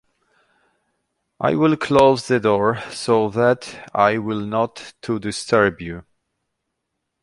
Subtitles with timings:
[1.39, 6.05] I will close the door so that I will not to disturb you.